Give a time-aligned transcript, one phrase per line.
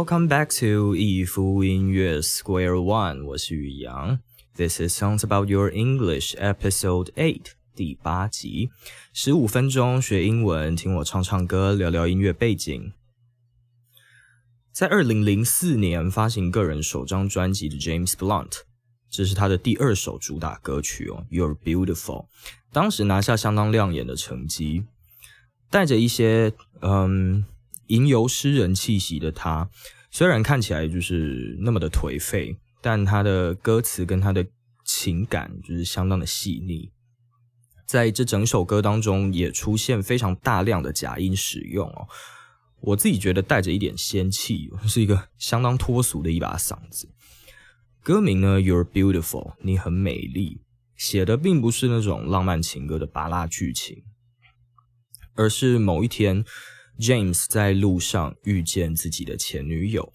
[0.00, 4.18] Welcome back to 一夫音乐 Square One，我是宇阳。
[4.56, 8.70] This is Songs About Your English Episode Eight，第八集，
[9.12, 12.94] 十五分钟学英文，听我唱唱歌，聊聊音乐背景。
[14.72, 18.60] 在二零零四年发行个人首张专辑的 James Blunt，
[19.10, 22.24] 这是他的第二首主打歌曲哦，You're Beautiful，
[22.72, 24.86] 当时拿下相当亮眼的成绩，
[25.68, 27.44] 带着一些嗯。
[27.90, 29.68] 吟游诗人气息的他，
[30.12, 34.46] 虽然看起来就是那么的颓废，但他的歌词跟他的
[34.84, 36.92] 情感就是相当的细腻。
[37.84, 42.06] 在这整首歌当中，也出现非常大量的假音使用哦。
[42.80, 47.08] 我自己觉得带着一点仙气，是一个相当脱俗的一把嗓子。
[48.04, 50.60] 歌名呢，You're Beautiful，你很美丽，
[50.96, 54.04] 写的并不是那种浪漫情歌的拔拉剧情，
[55.34, 56.44] 而是某一天。
[57.00, 60.12] James 在路上遇见自己的前女友，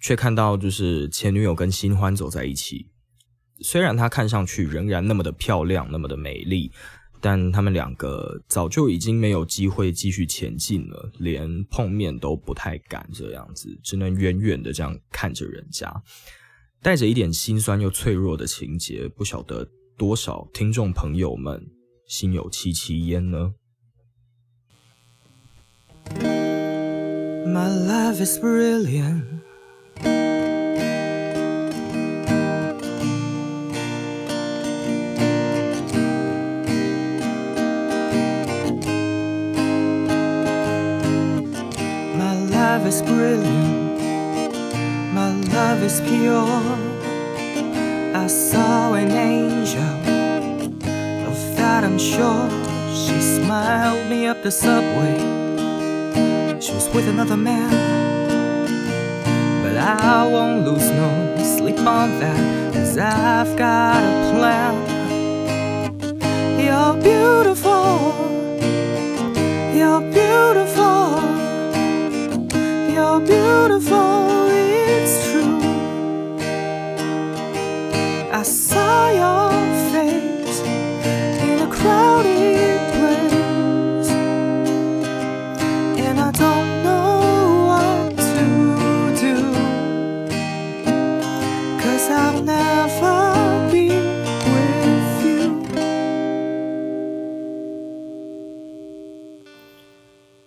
[0.00, 2.86] 却看到就是前女友跟新欢走在一起。
[3.60, 6.70] 虽然她看上去仍然那么的漂亮，那么的美丽，
[7.20, 15.92] 但他们两个早就已经没有机会继续前进了，连碰面都不太敢这样子，只能远远的这样看着人家，
[16.80, 19.08] 带着一点心酸又脆弱的情节。
[19.08, 21.66] 不晓得多少听众朋友们
[22.06, 23.54] 心有戚戚焉呢
[26.14, 29.24] ？My love is brilliant.
[42.22, 44.00] My love is brilliant.
[45.12, 46.62] My love is pure.
[48.14, 49.82] I saw an angel.
[51.28, 52.48] Of that I'm sure.
[52.90, 55.35] She smiled me up the subway
[56.66, 57.70] she was with another man.
[59.62, 64.74] But I won't lose no sleep on that, cause I've got a plan.
[66.58, 68.10] You're beautiful,
[69.78, 71.20] you're beautiful,
[72.94, 74.35] you're beautiful,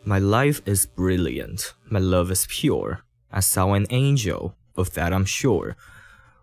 [0.09, 1.73] My life is brilliant.
[1.89, 2.99] My love is pure.
[3.31, 4.53] I saw an angel.
[4.77, 5.77] Of that I'm sure.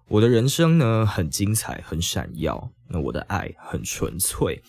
[0.08, 2.72] 我的人生呢很精彩，很闪耀。
[2.88, 4.64] 那我的爱很纯粹。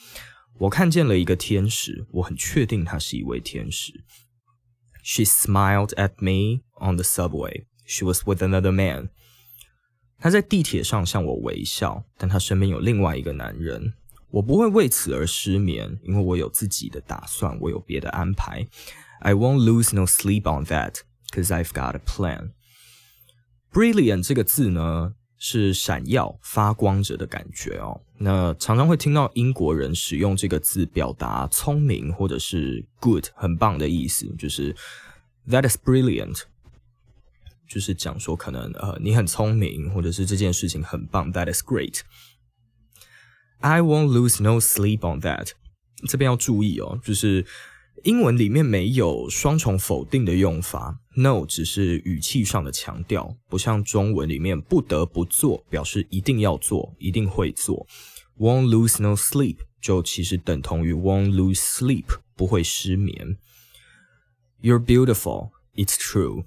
[0.59, 4.05] 我看见了一个天使，我很确定他是一位天使。
[5.03, 7.67] She smiled at me on the subway.
[7.84, 9.11] She was with another man.
[10.19, 13.95] 她在地铁上向我微笑，但她身边有另外一个男人。
[14.30, 18.68] 我不会为此而失眠，因为我有自己的打算，我有别的安排。
[19.20, 21.00] I won't lose no sleep on that,
[21.32, 22.52] cause I've got a plan.
[23.72, 28.02] Brilliant 这个字呢，是闪耀、发光着的感觉哦。
[28.18, 34.76] 那常常会听到英国人使用这个字表达聪明或者是 good 很棒的意思，就是
[35.48, 36.42] That is brilliant，
[37.68, 41.32] 就是讲说可能呃你很聪明，或者是这件事情很棒。
[41.32, 42.02] That is great。
[43.59, 45.51] I won't lose no sleep on that。
[46.07, 47.45] 这边要注意哦，就是
[48.03, 57.88] 英文里面没有双重否定的用法，no 只是语气上的强调，不像中文里面不得不做，表示一定要做，一定会做。
[58.38, 63.38] Won't lose no sleep 就其实等同于 won't lose sleep，不会失眠。
[64.62, 66.45] You're beautiful, it's true。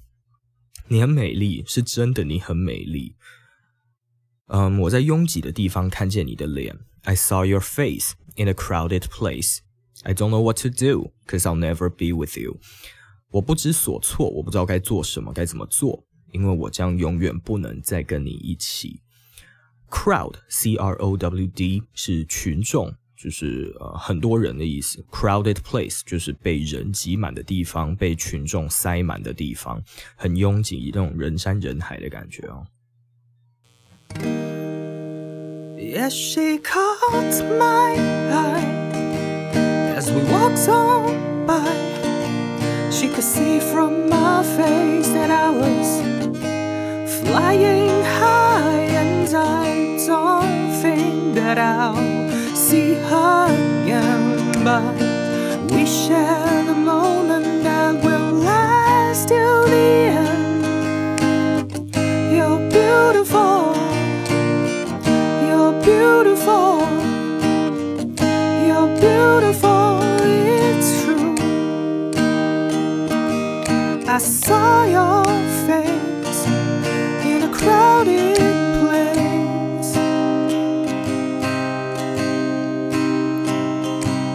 [0.86, 3.16] 你很美丽，是真的，你很美丽。
[4.46, 6.78] 嗯，我在拥挤的地方看见你的脸。
[7.03, 9.59] I saw your face in a crowded place.
[10.03, 12.59] I don't know what to do, cause I'll never be with you.
[13.31, 19.01] 我不知所措，我不知道该做什么，该怎么做，因为我将永远不能再跟你一起。
[19.89, 25.05] Crowd, C-R-O-W-D 是群众，就是呃很多人的意思。
[25.11, 29.83] Crowded place 就是被人挤满的地方，被群众塞满的地方，
[30.15, 32.65] 很拥挤，那种人山人海的感觉哦。
[35.92, 37.96] Yes, she caught my
[38.30, 38.62] eye
[39.96, 41.66] as we walked on by.
[42.92, 45.90] She could see from my face that I was
[47.20, 51.96] flying high, and I don't think that I'll
[52.54, 53.46] see her
[53.82, 54.62] again.
[54.62, 54.94] But
[55.72, 57.49] we share the moment
[74.20, 75.24] saw your
[75.66, 76.46] face
[77.24, 79.96] in a crowded place,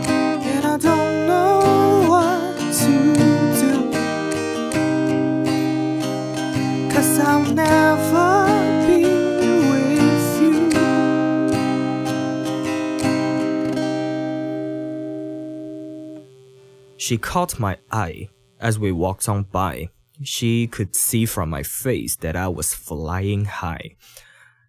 [0.08, 1.60] and I don't know
[2.10, 2.96] what to
[3.62, 3.74] do,
[6.92, 8.34] cause I'll never.
[8.88, 9.04] Be
[9.70, 10.54] with you.
[16.98, 19.89] She caught my eye as we walked on by.
[20.23, 23.97] She could see from my face that I was flying high.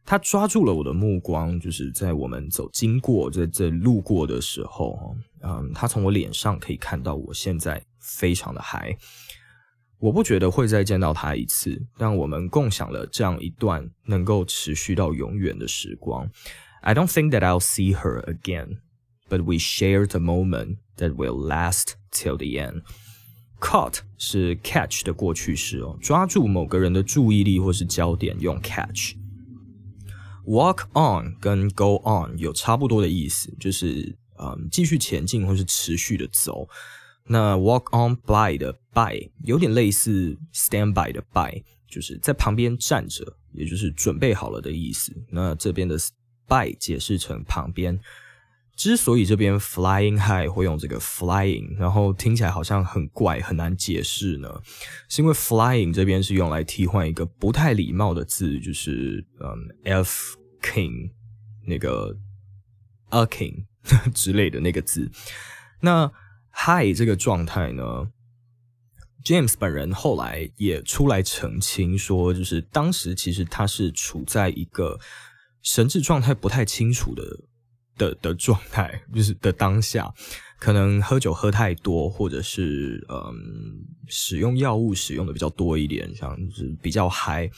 [0.06, 8.98] 她抓住了我的目光，就是在我们走经过、在在路过的时候，嗯，她从我脸上可以看到我现在非常的嗨。
[10.00, 16.30] 我不觉得会再见到她一次，但我们共享了这样一段能够持续到永远的时光。
[16.82, 18.78] I don't think that I'll see her again,
[19.30, 22.82] but we shared a moment that will last till the end.
[23.59, 29.15] Caught 是 catch 的过去式哦，抓住某个人的注意力或是焦点用 catch。
[30.45, 36.69] Walk on 跟 go on 有差不多的意思，就是嗯继续前进或是持续的走。
[37.25, 45.13] 那 walk on by 的 by 有点类似 stand by 的 by，就是在旁边站着，也就是准备好了的意思。
[45.31, 45.97] 那这边的
[46.47, 47.99] by 解释成旁边。
[48.77, 54.49] 之所以这边 flying high 会用这个 flying，然后听起来好像很怪很难解释呢，
[55.09, 61.11] 是因为 flying 这边是用来替换一个不太礼貌的字，就是嗯 f king
[61.67, 62.15] 那个
[63.09, 63.65] a king
[64.13, 65.11] 之类的那个字。
[65.81, 66.13] 那
[66.53, 67.83] high 这个状态呢
[69.25, 75.01] ，James 本人后来也出来澄清说，就是当时其实他是处在一个
[75.63, 77.23] 神志状态不太清楚的。
[77.97, 80.13] 的的状态， 就是的当下，
[80.59, 83.35] 可能喝酒喝太多，或者是嗯
[84.07, 87.51] 使用药物使用的比较多一点，像是比较嗨。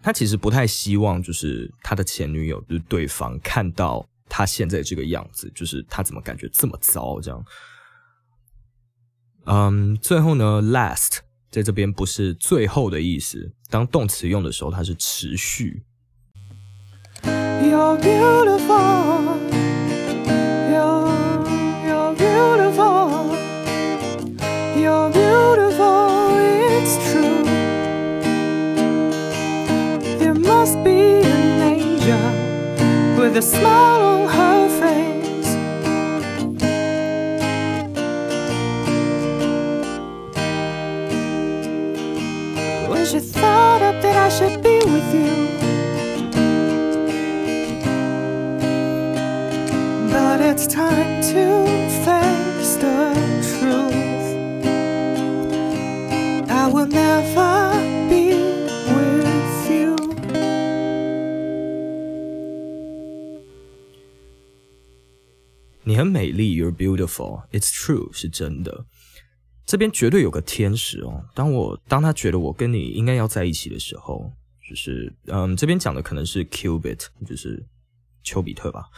[0.00, 7.44] 他其实不太希望，就是他的前女友，就是对方看到他现在这个样子，就是他怎么感觉这么糟这样。
[9.46, 11.18] 嗯，最后呢，last
[11.50, 15.82] 在这边不是最后的意思，当动词用的时候，它是持续。
[17.24, 19.37] You're beautiful.
[30.60, 32.30] Must be an angel
[33.16, 35.50] with a smile on her face.
[42.90, 44.57] When she thought up that I should
[66.28, 67.48] 美丽，You're beautiful.
[67.52, 68.84] It's true，是真的。
[69.64, 71.24] 这边绝对有个天使哦。
[71.34, 74.30] 当我当他觉得我跟你应该要在一起的时候，
[74.68, 77.64] 就是嗯，这边讲的可能是 Cubit，就是
[78.22, 78.90] 丘比特吧。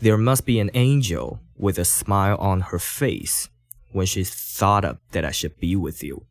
[0.00, 3.44] There must be an angel with a smile on her face
[3.92, 6.24] when she thought up that I should be with you。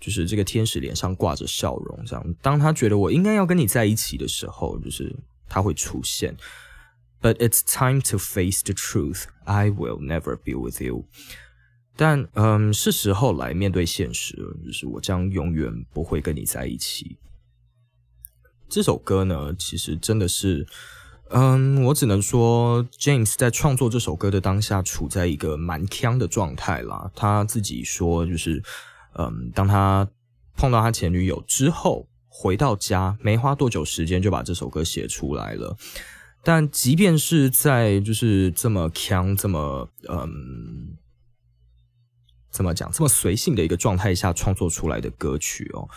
[0.00, 2.34] 就是这个天使脸上挂着笑容，这样。
[2.42, 5.14] 当他觉得我应该要跟你在一起的时候，就是
[5.48, 6.36] 他会出现。
[7.26, 9.24] But it's time to face the truth.
[9.46, 11.06] I will never be with you.
[11.96, 17.18] 但嗯，是时候来面对现实，就是我将永远不会跟你在一起。
[18.68, 20.68] 这首歌呢，其实真的是，
[21.30, 27.10] 嗯，我只能说，James 在创作这首歌的当下，处在一个蛮腔的状态啦。
[27.16, 28.62] 他自己说，就是，
[29.14, 30.08] 嗯，当他
[30.56, 35.76] 碰到他前女友之后，回到家没花多久时间就把这首歌写出来了。
[36.46, 40.96] 但即便是在就是这么强、这么嗯，
[42.52, 45.88] 怎么讲、这么随性的一个状态下创作出来的歌曲哦，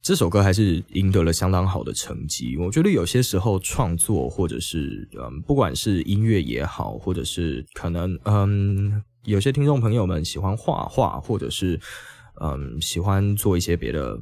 [0.00, 2.56] 这首歌还是赢得了相当好的成绩。
[2.58, 11.80] 我觉得有些时候创作或者是嗯，不管是音乐也好，或者是可能嗯，有些听众朋友们喜欢画画，或者是
[12.40, 14.16] 嗯，喜欢做一些别的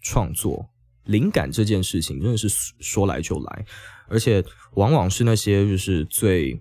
[0.00, 0.70] 创作，
[1.04, 3.66] 灵感这件事情真的是说来就来。
[4.10, 6.60] 而且往往是那些就是最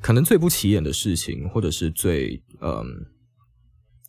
[0.00, 2.86] 可能最不起眼的事情，或者是最嗯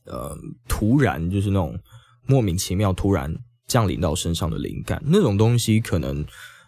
[0.05, 1.77] 呃突然，就是那种
[2.25, 3.35] 莫名其妙突然
[3.67, 6.25] 降临到身上的灵感，那种东西可能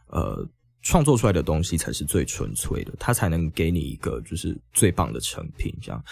[0.10, 0.48] 呃
[0.82, 5.74] 创作出来的东西才是最纯粹的，它才能给你一个就是最棒的成品。
[5.82, 6.04] 这样，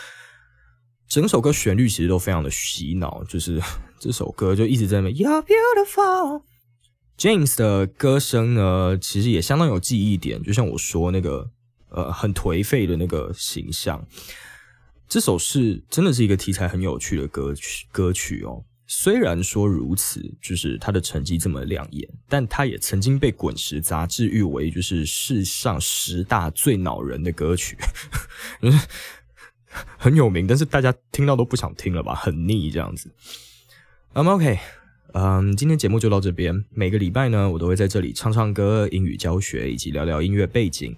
[1.08, 3.62] 整首歌旋律其实都非常的洗脑，就是
[4.00, 6.44] 这首歌就一直在那边 You're beautiful。
[7.17, 11.50] James 的歌声呢，其实也相当有记忆点，就像我说那个
[11.89, 14.05] 呃很颓废的那个形象。
[15.08, 18.63] 这首是真的是一个题材很有趣的歌曲歌曲哦。
[18.88, 27.77] 虽然说如此，就是他的成绩这么亮眼，但他也曾经被《滚石》杂志誉为就是世上十大最恼人的歌曲，
[29.98, 33.10] 很有名，但是大家听到都不想听了吧，很腻这样子。
[34.13, 34.60] I'm，OK。
[35.12, 36.66] 嗯，今天节目就到这边。
[36.74, 40.96] 每个礼拜呢，我都会在这里唱唱歌、英语教学以及聊聊音乐背景。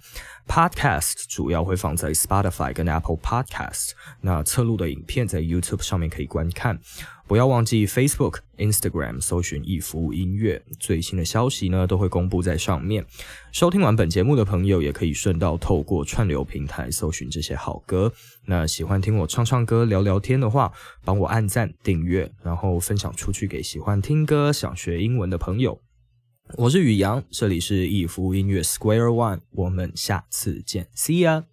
[0.47, 3.91] Podcast 主要会放在 Spotify 跟 Apple Podcast。
[4.21, 6.79] 那侧录的影片在 YouTube 上面可以观看。
[7.27, 13.03] 不要忘记 Facebook、Instagram 搜寻“易服音乐”，最新的消息呢都会公布在上面。
[13.51, 18.13] 收听完本节目的朋友，也可以顺道透过串流平台搜寻这些好歌。
[18.45, 20.71] 那喜欢听我唱唱歌、聊聊天的话，
[21.03, 25.81] 帮我按赞、订阅，然后分享出去给喜欢听歌、想学英文的朋友。
[26.53, 31.43] 我是宇阳，这里是易福音乐 Square One，我们下次见，See ya。